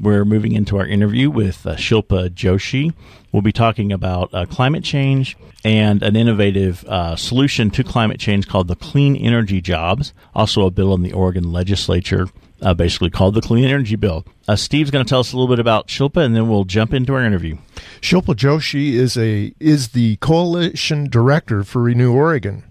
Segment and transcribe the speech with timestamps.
[0.00, 2.94] We're moving into our interview with uh, Shilpa Joshi.
[3.32, 8.46] We'll be talking about uh, climate change and an innovative uh, solution to climate change
[8.46, 12.28] called the Clean Energy Jobs, also a bill in the Oregon legislature.
[12.60, 14.24] Uh, basically called the Clean Energy Bill.
[14.48, 16.92] Uh, Steve's going to tell us a little bit about Shilpa, and then we'll jump
[16.92, 17.56] into our interview.
[18.00, 22.64] Shilpa Joshi is a is the coalition director for Renew Oregon.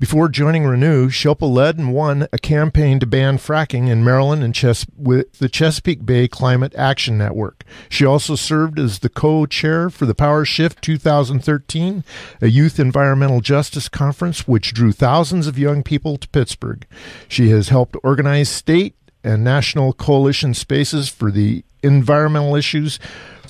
[0.00, 4.56] Before joining Renew, Shilpa led and won a campaign to ban fracking in Maryland and
[4.96, 7.64] with the Chesapeake Bay Climate Action Network.
[7.90, 12.02] She also served as the co-chair for the Power Shift 2013,
[12.40, 16.86] a youth environmental justice conference which drew thousands of young people to Pittsburgh.
[17.28, 22.98] She has helped organize state and national coalition spaces for the environmental issues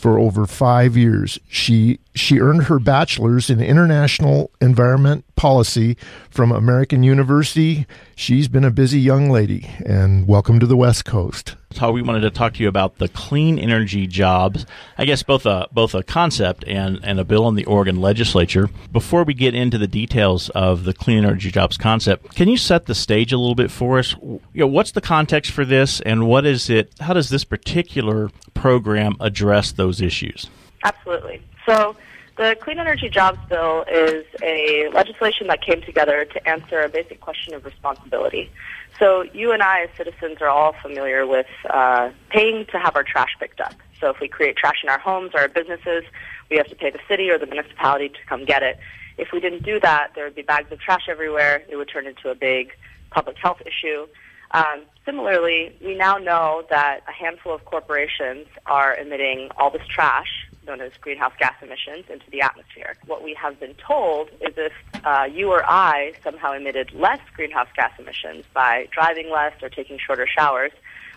[0.00, 1.38] for over five years.
[1.48, 5.96] She she earned her bachelor's in international environment policy
[6.30, 7.86] from American University.
[8.16, 11.56] She's been a busy young lady, and welcome to the West Coast.
[11.72, 14.66] So we wanted to talk to you about the clean energy jobs.
[14.98, 18.68] I guess both a both a concept and, and a bill in the Oregon legislature.
[18.90, 22.86] Before we get into the details of the clean energy jobs concept, can you set
[22.86, 24.16] the stage a little bit for us?
[24.22, 26.92] You know, what's the context for this, and what is it?
[27.00, 30.48] How does this particular program address those issues?
[30.84, 31.42] Absolutely.
[31.66, 31.96] So
[32.36, 37.20] the Clean Energy Jobs Bill is a legislation that came together to answer a basic
[37.20, 38.50] question of responsibility.
[38.98, 43.02] So you and I, as citizens, are all familiar with uh, paying to have our
[43.02, 43.74] trash picked up.
[43.98, 46.04] So if we create trash in our homes or our businesses,
[46.50, 48.78] we have to pay the city or the municipality to come get it.
[49.16, 51.62] If we didn't do that, there would be bags of trash everywhere.
[51.68, 52.72] It would turn into a big
[53.10, 54.06] public health issue.
[54.52, 60.46] Um, similarly, we now know that a handful of corporations are emitting all this trash
[60.66, 62.96] known as greenhouse gas emissions into the atmosphere.
[63.06, 64.72] What we have been told is if
[65.04, 69.98] uh, you or I somehow emitted less greenhouse gas emissions by driving less or taking
[69.98, 70.72] shorter showers,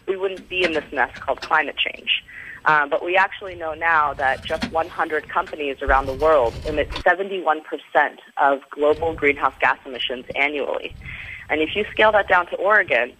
[0.07, 2.23] we wouldn't be in this mess called climate change.
[2.65, 7.61] Um, but we actually know now that just 100 companies around the world emit 71%
[8.37, 10.95] of global greenhouse gas emissions annually.
[11.49, 13.13] And if you scale that down to Oregon,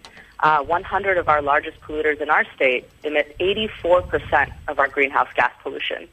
[0.44, 5.52] uh, 100 of our largest polluters in our state emit 84% of our greenhouse gas
[5.64, 6.08] pollution.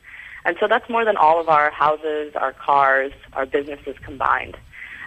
[0.44, 4.56] And so that's more than all of our houses, our cars, our businesses combined.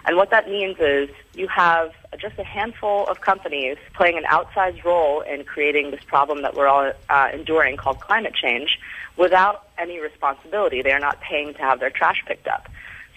[0.06, 4.84] And what that means is you have just a handful of companies playing an outsized
[4.84, 8.78] role in creating this problem that we're all uh, enduring called climate change
[9.16, 10.82] without any responsibility.
[10.82, 12.68] They are not paying to have their trash picked up.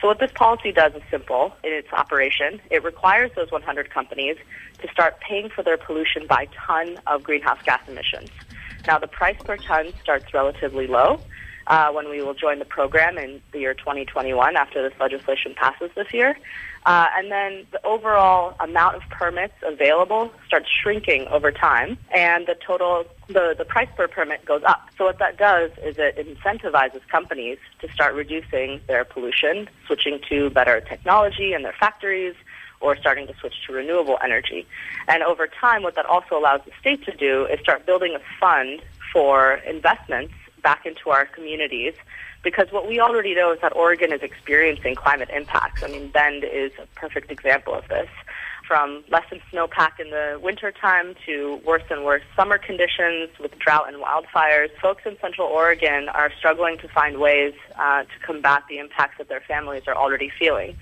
[0.02, 2.62] So what this policy does is simple in its operation.
[2.70, 4.38] It requires those 100 companies
[4.82, 8.30] to start paying for their pollution by ton of greenhouse gas emissions.
[8.86, 11.20] Now the price per ton starts relatively low
[11.68, 15.92] uh, when we will join the program in the year 2021 after this legislation passes
[15.96, 16.38] this year.
[16.86, 22.56] Uh, and then the overall amount of permits available starts shrinking over time, and the
[22.66, 24.90] total, the, the price per permit goes up.
[24.98, 30.50] So what that does is it incentivizes companies to start reducing their pollution, switching to
[30.50, 32.36] better technology in their factories,
[32.80, 34.68] or starting to switch to renewable energy.
[35.08, 38.22] And over time, what that also allows the state to do is start building a
[38.40, 41.94] fund for investments back into our communities
[42.44, 45.84] because what we already know is that Oregon is experiencing climate impacts.
[45.84, 48.10] I mean, Bend is a perfect example of this.
[48.68, 54.04] From lessened snowpack in the wintertime to worse and worse summer conditions with drought and
[54.04, 59.20] wildfires, folks in Central Oregon are struggling to find ways uh, to combat the impacts
[59.20, 60.76] that their families are already feeling.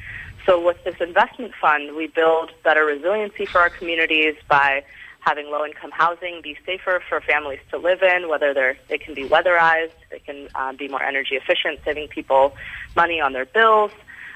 [0.48, 4.84] So with this investment fund, we build better resiliency for our communities by
[5.20, 9.14] having low income housing be safer for families to live in, whether they're, they can
[9.14, 12.54] be weatherized, they can uh, be more energy efficient, saving people
[12.96, 13.92] money on their bills.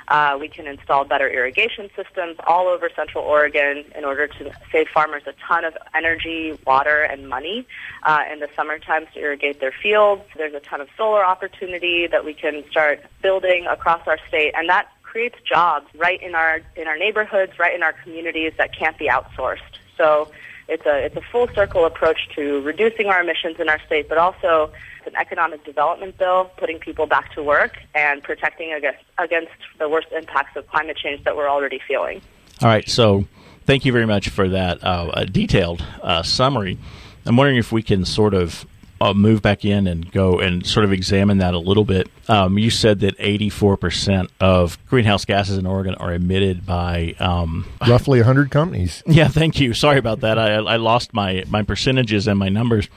[0.09, 4.87] Uh, we can install better irrigation systems all over Central Oregon in order to save
[4.87, 7.67] farmers a ton of energy, water, and money
[8.03, 10.23] uh, in the summer times to irrigate their fields.
[10.35, 14.67] There's a ton of solar opportunity that we can start building across our state, and
[14.69, 18.97] that creates jobs right in our in our neighborhoods, right in our communities that can't
[18.97, 19.77] be outsourced.
[19.97, 20.29] So
[20.67, 24.17] it's a it's a full circle approach to reducing our emissions in our state, but
[24.17, 24.71] also
[25.07, 30.07] an economic development bill, putting people back to work and protecting against against the worst
[30.11, 32.21] impacts of climate change that we're already feeling.
[32.61, 33.25] All right, so
[33.65, 36.77] thank you very much for that uh, detailed uh, summary.
[37.25, 38.65] I'm wondering if we can sort of
[39.01, 42.09] uh, move back in and go and sort of examine that a little bit.
[42.27, 48.19] Um, you said that 84% of greenhouse gases in Oregon are emitted by um, roughly
[48.19, 49.03] 100 companies.
[49.19, 49.73] Yeah, thank you.
[49.73, 50.37] Sorry about that.
[50.37, 52.87] I, I lost my, my percentages and my numbers.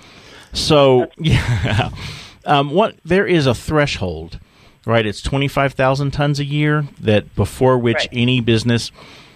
[0.52, 1.90] So, yeah,
[2.44, 4.38] um, what there is a threshold,
[4.87, 5.04] right?
[5.06, 8.08] It's 25,000 tons a year that before which Right.
[8.12, 8.90] any business.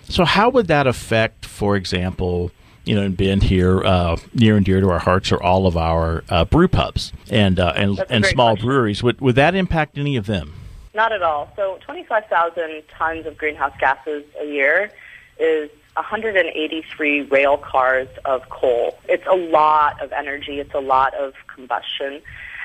[0.09, 2.51] So, how would that affect, for example,
[2.85, 5.77] you know, in Bend here, uh, near and dear to our hearts are all of
[5.77, 8.67] our uh, brew pubs and uh, and and small question.
[8.69, 9.03] breweries.
[9.03, 10.53] Would would that impact any of them?
[10.95, 11.53] Not at all.
[11.57, 14.91] So 25,000 tons of greenhouse gases a year
[15.39, 18.99] is 183 rail cars of coal.
[19.09, 20.61] It's a lot of energy.
[20.61, 22.21] It's a lot of combustion.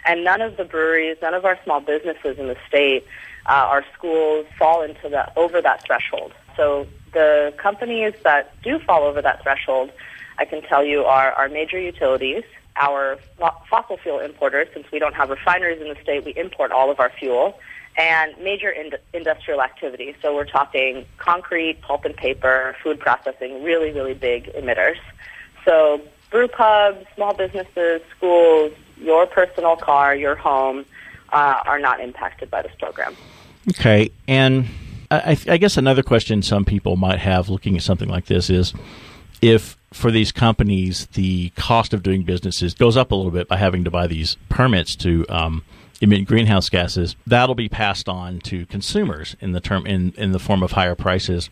[0.06, 3.06] And none of the breweries, none of our small businesses in the state,
[3.48, 6.34] uh, our schools fall into that over that threshold.
[6.58, 9.92] So the companies that do fall over that threshold,
[10.38, 12.44] I can tell you, are our major utilities,
[12.76, 13.18] our
[13.70, 14.68] fossil fuel importers.
[14.74, 17.58] Since we don't have refineries in the state, we import all of our fuel
[17.98, 20.16] and major ind- industrial activity.
[20.22, 24.98] So we're talking concrete, pulp and paper, food processing, really, really big emitters.
[25.66, 30.86] So brew pubs, small businesses, schools, your personal car, your home
[31.32, 33.16] uh, are not impacted by this program.
[33.70, 34.68] Okay, and
[35.12, 38.74] I, I guess another question some people might have looking at something like this is
[39.42, 43.58] if for these companies the cost of doing businesses goes up a little bit by
[43.58, 45.64] having to buy these permits to um,
[46.02, 50.40] emit greenhouse gases, that'll be passed on to consumers in the term in, in the
[50.40, 51.50] form of higher prices.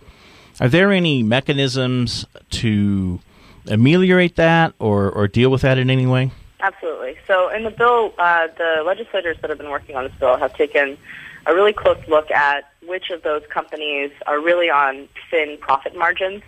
[0.60, 3.20] Are there any mechanisms to
[3.68, 6.32] ameliorate that or, or deal with that in any way?
[6.60, 7.16] Absolutely.
[7.26, 10.54] So in the bill, uh, the legislators that have been working on this bill have
[10.56, 10.98] taken
[11.46, 16.42] a really close look at which of those companies are really on thin profit margins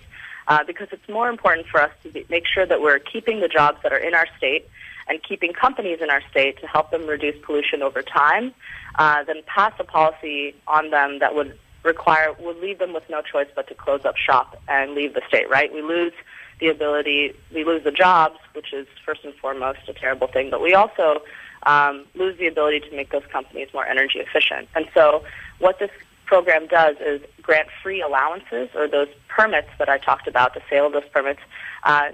[0.47, 3.47] uh, because it's more important for us to be, make sure that we're keeping the
[3.47, 4.67] jobs that are in our state
[5.11, 8.53] and keeping companies in our state to help them reduce pollution over time
[8.95, 13.21] uh, than pass a policy on them that would require would leave them with no
[13.21, 15.49] choice but to close up shop and leave the state.
[15.49, 15.73] Right?
[15.73, 16.13] We lose
[16.61, 20.61] the ability, we lose the jobs, which is first and foremost a terrible thing, but
[20.61, 21.21] we also
[21.63, 24.69] um, lose the ability to make those companies more energy efficient.
[24.75, 25.25] And so,
[25.59, 25.91] what this
[26.25, 30.85] program does is grant free allowances or those permits that I talked about, the sale
[30.85, 31.41] of those permits.
[31.83, 32.11] Uh,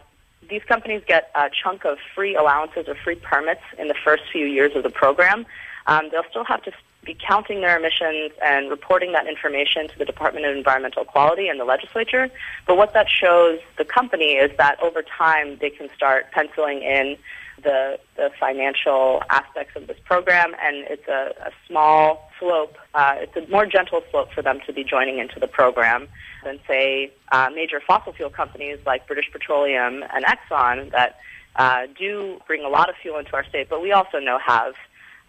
[0.50, 4.46] these companies get a chunk of free allowances or free permits in the first few
[4.46, 5.46] years of the program.
[5.88, 6.72] Um, they'll still have to
[7.04, 11.60] be counting their emissions and reporting that information to the Department of Environmental Quality and
[11.60, 12.30] the legislature.
[12.66, 17.18] But what that shows the company is that over time they can start penciling in
[17.64, 22.76] the, the financial aspects of this program, and it's a, a small slope.
[22.94, 26.08] Uh, it's a more gentle slope for them to be joining into the program
[26.44, 31.20] than, say, uh, major fossil fuel companies like British Petroleum and Exxon that
[31.56, 34.76] uh, do bring a lot of fuel into our state, but we also know have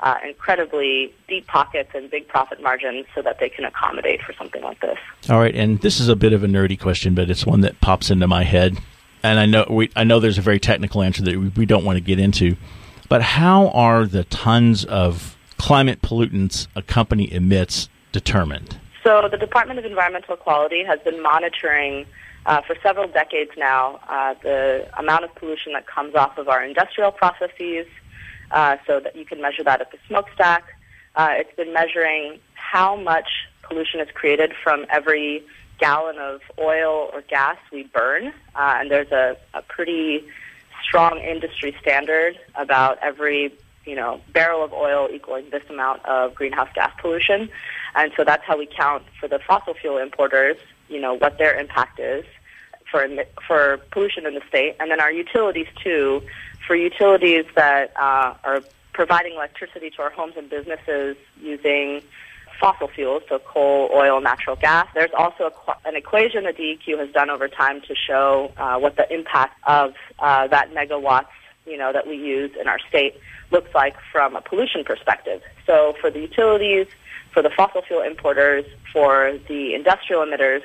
[0.00, 4.62] uh, incredibly deep pockets and big profit margins so that they can accommodate for something
[4.62, 4.98] like this.
[5.28, 7.80] All right, and this is a bit of a nerdy question, but it's one that
[7.80, 8.78] pops into my head,
[9.22, 11.84] and I know we I know there's a very technical answer that we, we don't
[11.84, 12.56] want to get into,
[13.08, 18.78] but how are the tons of climate pollutants a company emits determined?
[19.04, 22.06] So the Department of Environmental Quality has been monitoring
[22.46, 26.64] uh, for several decades now uh, the amount of pollution that comes off of our
[26.64, 27.86] industrial processes,
[28.50, 30.64] uh, so that you can measure that at the smokestack.
[31.14, 33.28] Uh, it's been measuring how much
[33.62, 35.42] pollution is created from every
[35.78, 40.24] gallon of oil or gas we burn, uh, and there's a, a pretty
[40.86, 43.52] strong industry standard about every
[43.84, 47.48] you know barrel of oil equaling this amount of greenhouse gas pollution,
[47.94, 50.56] and so that's how we count for the fossil fuel importers.
[50.88, 52.24] You know what their impact is
[52.90, 53.06] for
[53.46, 56.22] for pollution in the state, and then our utilities too.
[56.66, 58.60] For utilities that uh, are
[58.92, 62.02] providing electricity to our homes and businesses using
[62.60, 64.86] fossil fuels, so coal, oil, natural gas.
[64.94, 68.96] There's also a, an equation that DEQ has done over time to show uh, what
[68.96, 71.26] the impact of uh, that megawatts,
[71.66, 73.14] you know, that we use in our state
[73.50, 75.40] looks like from a pollution perspective.
[75.66, 76.86] So for the utilities,
[77.32, 80.62] for the fossil fuel importers, for the industrial emitters,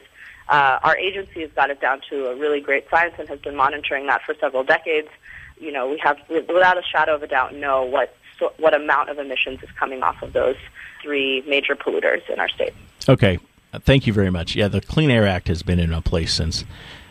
[0.49, 3.55] uh, our agency has got it down to a really great science and has been
[3.55, 5.07] monitoring that for several decades.
[5.59, 8.15] You know, we have, without a shadow of a doubt, know what
[8.57, 10.55] what amount of emissions is coming off of those
[11.01, 12.73] three major polluters in our state.
[13.07, 13.39] Okay,
[13.81, 14.55] thank you very much.
[14.55, 16.63] Yeah, the Clean Air Act has been in place since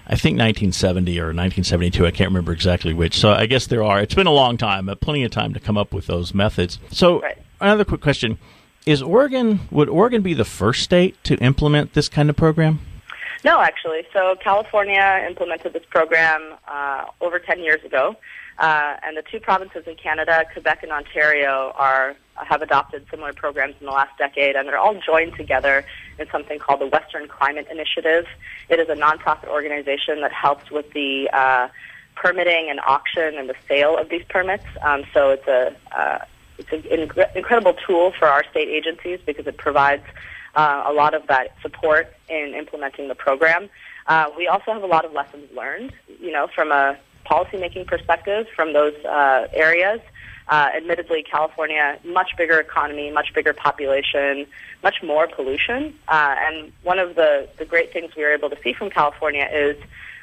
[0.06, 2.06] I think 1970 or 1972.
[2.06, 3.18] I can't remember exactly which.
[3.18, 4.00] So I guess there are.
[4.00, 6.78] It's been a long time, but plenty of time to come up with those methods.
[6.90, 7.38] So right.
[7.60, 8.38] another quick question:
[8.86, 12.80] Is Oregon would Oregon be the first state to implement this kind of program?
[13.44, 14.02] No, actually.
[14.12, 18.16] So California implemented this program uh, over 10 years ago.
[18.58, 23.74] Uh, and the two provinces in Canada, Quebec and Ontario, are have adopted similar programs
[23.80, 25.84] in the last decade, and they're all joined together
[26.18, 28.26] in something called the Western Climate Initiative.
[28.68, 31.68] It is a nonprofit organization that helps with the uh,
[32.14, 34.64] permitting and auction and the sale of these permits.
[34.82, 36.24] Um, so it's a uh,
[36.58, 40.04] it's an inc- incredible tool for our state agencies because it provides
[40.54, 43.68] uh, a lot of that support in implementing the program.
[44.06, 48.46] Uh, we also have a lot of lessons learned, you know, from a policymaking perspective
[48.54, 50.00] from those uh, areas.
[50.48, 54.44] Uh, admittedly, California, much bigger economy, much bigger population,
[54.82, 55.94] much more pollution.
[56.08, 59.48] Uh, and one of the, the great things we were able to see from California
[59.52, 59.76] is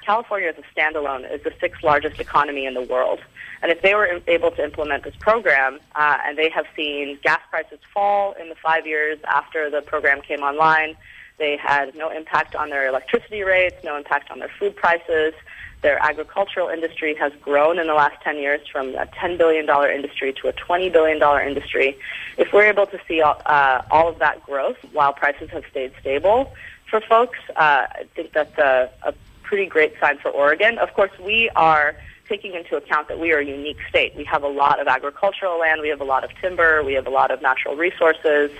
[0.05, 3.19] California as a standalone is the sixth largest economy in the world.
[3.61, 7.41] And if they were able to implement this program, uh, and they have seen gas
[7.49, 10.95] prices fall in the five years after the program came online,
[11.39, 15.33] they had no impact on their electricity rates, no impact on their food prices.
[15.81, 20.33] Their agricultural industry has grown in the last 10 years from a $10 billion industry
[20.41, 21.97] to a $20 billion industry.
[22.37, 25.93] If we're able to see all, uh, all of that growth while prices have stayed
[26.01, 26.51] stable
[26.89, 30.77] for folks, uh, I think that's a, a pretty great sign for Oregon.
[30.77, 31.95] Of course, we are
[32.29, 34.15] taking into account that we are a unique state.
[34.15, 37.07] We have a lot of agricultural land, we have a lot of timber, we have
[37.07, 38.51] a lot of natural resources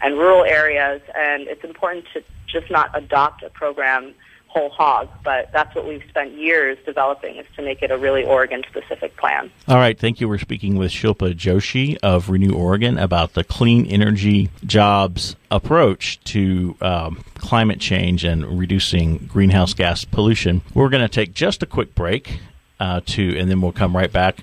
[0.00, 4.14] and rural areas, and it's important to just not adopt a program
[4.48, 8.24] whole hog, but that's what we've spent years developing is to make it a really
[8.24, 9.50] Oregon specific plan.
[9.68, 10.28] All right, thank you.
[10.28, 16.76] We're speaking with Shilpa Joshi of Renew Oregon about the clean energy jobs approach to
[16.80, 20.62] um, climate change and reducing greenhouse gas pollution.
[20.72, 22.40] We're going to take just a quick break
[22.80, 24.38] uh, to, and then we'll come right back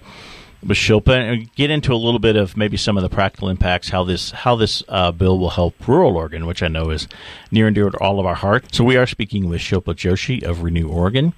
[0.65, 3.89] with Shilpa and get into a little bit of maybe some of the practical impacts,
[3.89, 7.07] how this how this uh, bill will help rural Oregon, which I know is
[7.51, 8.77] near and dear to all of our hearts.
[8.77, 11.33] So we are speaking with Shilpa Joshi of Renew Oregon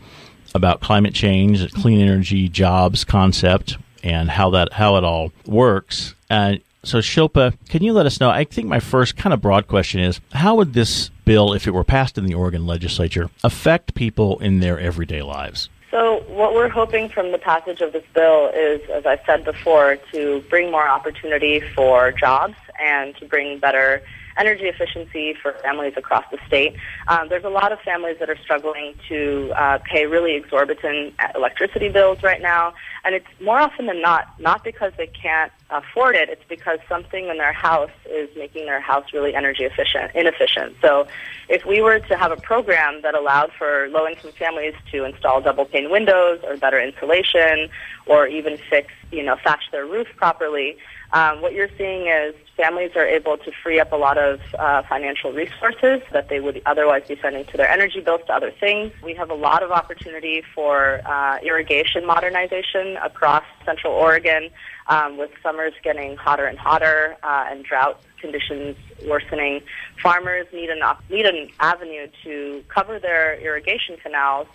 [0.56, 6.16] about climate change, clean energy jobs concept, and how that how it all works.
[6.30, 8.30] Uh, so Shilpa, can you let us know?
[8.30, 11.72] I think my first kind of broad question is how would this bill, if it
[11.72, 15.68] were passed in the Oregon legislature, affect people in their everyday lives?
[15.92, 19.98] So what we're hoping from the passage of this bill is, as I said before,
[20.12, 24.02] to bring more opportunity for jobs and to bring better
[24.38, 26.76] energy efficiency for families across the state.
[27.08, 31.90] Um, there's a lot of families that are struggling to uh, pay really exorbitant electricity
[31.90, 36.30] bills right now, and it's more often than not not because they can't afford it.
[36.30, 40.76] It's because something in their house is making their house really energy efficient, inefficient.
[40.82, 41.08] So,
[41.50, 45.90] if we were to have a program that allowed for low-income families to install double-pane
[45.92, 47.70] windows or better insulation,
[48.10, 50.78] or even fix, you know, thatch their roof properly
[51.14, 54.82] um, what you're seeing is families are able to free up a lot of uh,
[54.90, 58.92] financial resources that they would otherwise be sending to their energy bills to other things.
[59.02, 64.50] We have a lot of opportunity for uh, irrigation modernization across Central Oregon,
[64.88, 68.76] um, with summers getting hotter and hotter uh, and drought conditions
[69.08, 69.62] worsening.
[70.02, 74.48] Farmers need an need an avenue to cover their irrigation canals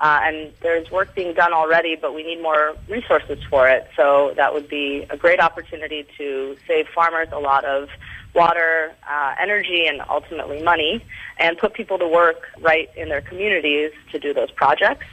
[0.00, 3.86] uh, and there's work being done already, but we need more resources for it.
[3.96, 7.90] So that would be a great opportunity to save farmers a lot of
[8.34, 11.04] water, uh, energy, and ultimately money,
[11.38, 15.06] and put people to work right in their communities to do those projects.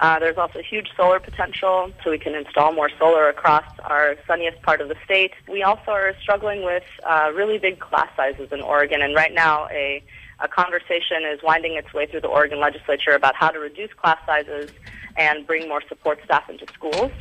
[0.00, 4.62] Uh, there's also huge solar potential, so we can install more solar across our sunniest
[4.62, 5.32] part of the state.
[5.46, 9.68] We also are struggling with uh, really big class sizes in Oregon, and right now
[9.70, 10.02] a
[10.40, 14.18] a conversation is winding its way through the Oregon legislature about how to reduce class
[14.26, 14.70] sizes
[15.16, 17.12] and bring more support staff into schools.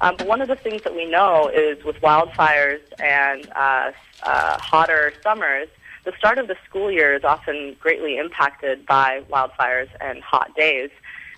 [0.00, 3.92] Um, but one of the things that we know is with wildfires and uh,
[4.22, 5.68] uh, hotter summers,
[6.04, 10.90] the start of the school year is often greatly impacted by wildfires and hot days.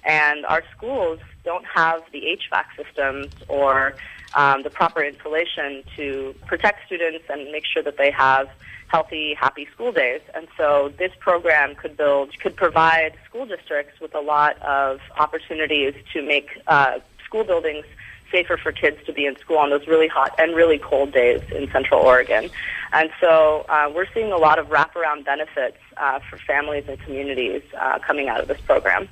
[0.05, 3.95] And our schools don't have the HVAC systems or
[4.35, 8.49] um, the proper insulation to protect students and make sure that they have
[8.89, 10.21] healthy, happy school days.
[10.35, 15.95] And so this program could build, could provide school districts with a lot of opportunities
[16.13, 17.85] to make uh, school buildings
[18.31, 21.41] safer for kids to be in school on those really hot and really cold days
[21.55, 22.51] in Central Oregon.
[22.93, 27.63] And so uh, we're seeing a lot of wraparound benefits uh, for families and communities
[27.79, 29.09] uh, coming out of this program.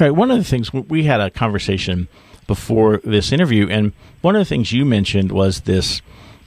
[0.00, 0.10] All right.
[0.10, 2.08] One of the things we had a conversation
[2.46, 6.00] before this interview, and one of the things you mentioned was this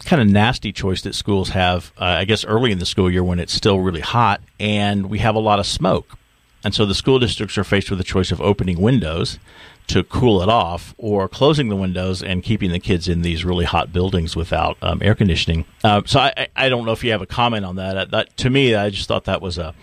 [0.06, 3.24] kind of nasty choice that schools have, uh, I guess, early in the school year
[3.24, 6.18] when it's still really hot and we have a lot of smoke.
[6.64, 9.40] And so the school districts are faced with the choice of opening windows
[9.88, 13.66] to cool it off or closing the windows and keeping the kids in these really
[13.66, 15.66] hot buildings without um, air conditioning.
[15.84, 17.98] Uh, so I, I don't know if you have a comment on that.
[17.98, 18.38] Uh, that.
[18.38, 19.74] To me, I just thought that was a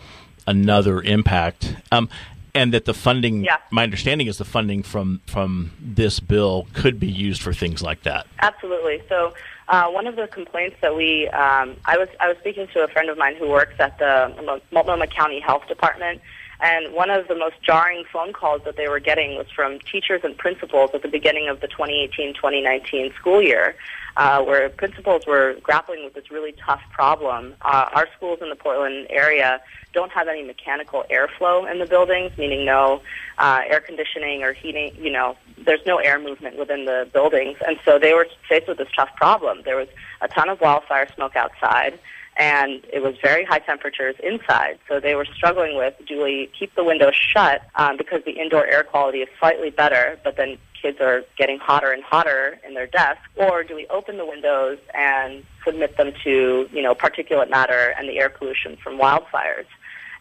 [0.47, 1.75] another impact.
[1.91, 2.09] Um,
[2.55, 3.59] and that the funding, yeah.
[3.71, 8.03] my understanding is the funding from from this bill could be used for things like
[8.05, 8.27] that.
[8.39, 9.03] Absolutely.
[9.09, 9.35] So
[9.69, 12.89] uh, one of the complaints that we, um, I was I was speaking to a
[12.89, 16.21] friend of mine who works at the Multnomah County Health Department,
[16.61, 20.23] And one of the most jarring phone calls that they were getting was from teachers
[20.25, 23.75] and principals at the beginning of the 2018-2019 school year,
[24.17, 27.55] uh, where principals were grappling with this really tough problem.
[27.61, 29.61] Uh, our schools in the Portland area
[29.93, 33.03] don't have any mechanical airflow in the buildings, meaning no
[33.39, 34.95] uh, air conditioning or heating.
[34.99, 38.79] You know, there's no air movement within the buildings, and so they were faced with
[38.79, 39.63] this tough problem.
[39.65, 39.89] There was
[40.21, 41.99] a ton of wildfire smoke outside
[42.37, 44.79] and it was very high temperatures inside.
[44.89, 48.67] So they were struggling with do we keep the windows shut um, because the indoor
[48.67, 52.87] air quality is slightly better, but then kids are getting hotter and hotter in their
[52.87, 57.95] desks, or do we open the windows and submit them to you know particulate matter
[57.99, 59.67] and the air pollution from wildfires?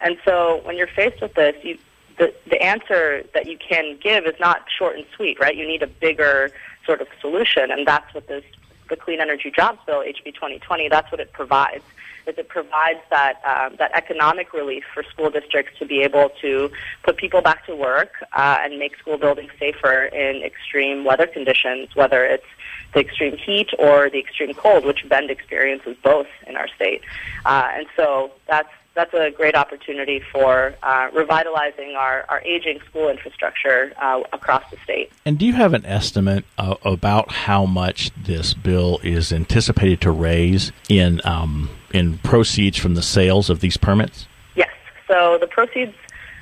[0.02, 1.78] And so when you're faced with this, you
[2.18, 5.56] the, the answer that you can give is not short and sweet, right?
[5.56, 6.52] You need a bigger
[6.86, 8.44] sort of solution, and that's what this
[8.88, 11.84] the Clean Energy Jobs Bill, HB 2020, that's what it provides
[12.28, 16.72] is it provides that um, that economic relief for school districts to be able to
[17.04, 21.96] put people back to work uh, and make school buildings safer in extreme weather conditions,
[21.96, 22.46] whether it's
[22.94, 27.02] the extreme heat or the extreme cold, which Bend experiences both in our state.
[27.46, 33.10] Uh, and so that's that's a great opportunity for uh, revitalizing our, our aging school
[33.10, 35.12] infrastructure uh, across the state.
[35.26, 40.12] And do you have an estimate uh, about how much this bill is anticipated to
[40.12, 44.28] raise in um, in proceeds from the sales of these permits?
[44.56, 44.70] Yes.
[45.08, 45.94] So the proceeds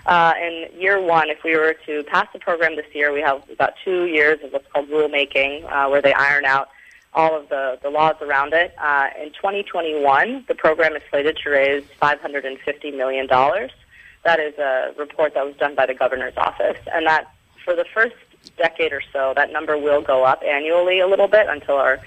[0.05, 3.41] uh, in year one, if we were to pass the program this year, we have
[3.49, 6.69] about two years of what's called rulemaking, uh, where they iron out
[7.15, 8.73] all of the, the laws around it.
[8.77, 13.27] Uh, in 2021, the program is slated to raise $550 million.
[13.27, 16.77] That is a report that was done by the governor's office.
[16.93, 18.15] And that for the first
[18.57, 21.99] decade or so, that number will go up annually a little bit until our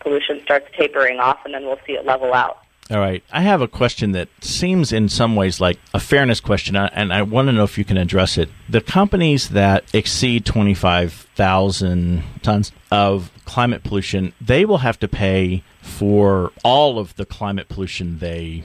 [0.00, 2.58] pollution starts tapering off, and then we'll see it level out.
[2.90, 3.24] All right.
[3.32, 7.14] I have a question that seems in some ways like a fairness question, uh, and
[7.14, 8.50] I want to know if you can address it.
[8.68, 16.52] The companies that exceed 25,000 tons of climate pollution, they will have to pay for
[16.62, 18.64] all of the climate pollution they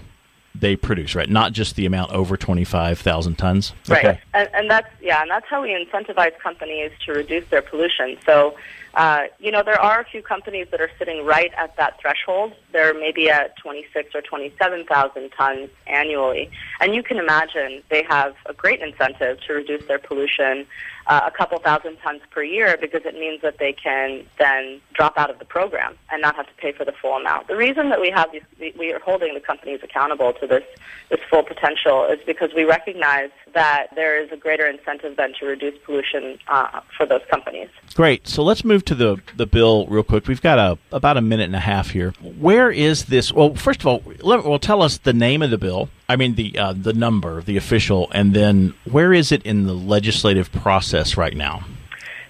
[0.55, 1.29] they produce, right?
[1.29, 3.73] Not just the amount over 25,000 tons.
[3.87, 4.03] Right.
[4.03, 4.21] Okay.
[4.33, 8.17] And, and that's yeah, and that's how we incentivize companies to reduce their pollution.
[8.25, 8.55] So
[8.95, 12.53] uh, you know, there are a few companies that are sitting right at that threshold.
[12.71, 16.49] They're maybe at 26 or 27,000 tons annually.
[16.81, 20.65] And you can imagine they have a great incentive to reduce their pollution
[21.09, 25.17] uh, a couple thousand tons per year because it means that they can then drop
[25.17, 27.47] out of the program and not have to pay for the full amount.
[27.47, 30.63] The reason that we have these, we are holding the companies accountable to this,
[31.09, 35.47] this full potential is because we recognize that there is a greater incentive than to
[35.47, 37.69] reduce pollution uh, for those companies.
[37.95, 38.27] Great.
[38.27, 40.27] So let's move to the, the bill real quick.
[40.27, 42.13] We've got a, about a minute and a half here.
[42.21, 43.33] Where is this?
[43.33, 45.89] Well, first of all, let, well, tell us the name of the bill.
[46.09, 49.75] I mean the uh, the number, the official, and then where is it in the
[49.75, 51.63] legislative process right now?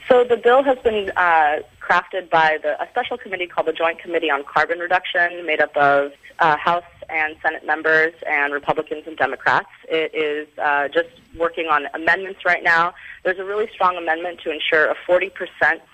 [0.10, 4.00] So the bill has been uh, crafted by the, a special committee called the Joint
[4.00, 9.16] Committee on Carbon Reduction, made up of uh, House and Senate members and Republicans and
[9.16, 9.70] Democrats.
[9.88, 12.94] It is uh, just working on amendments right now.
[13.24, 15.32] There's a really strong amendment to ensure a 40%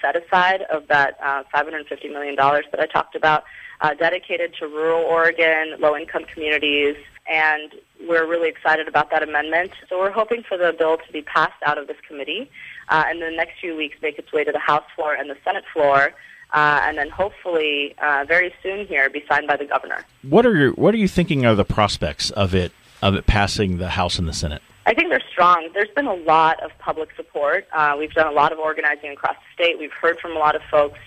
[0.01, 3.43] set aside of that uh, $550 million that I talked about,
[3.81, 6.95] uh, dedicated to rural Oregon, low income communities,
[7.27, 7.73] and
[8.07, 9.71] we're really excited about that amendment.
[9.89, 12.49] So we're hoping for the bill to be passed out of this committee
[12.89, 15.29] uh, and in the next few weeks make its way to the House floor and
[15.29, 16.13] the Senate floor.
[16.53, 20.05] Uh, and then hopefully uh, very soon here be signed by the governor.
[20.21, 23.77] What are your, what are you thinking are the prospects of it of it passing
[23.77, 24.61] the House and the Senate?
[24.85, 25.69] I think they're strong.
[25.73, 27.67] There's been a lot of public support.
[27.73, 29.79] Uh, we've done a lot of organizing across the state.
[29.79, 30.99] We've heard from a lot of folks